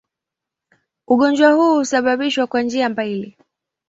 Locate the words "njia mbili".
2.61-3.37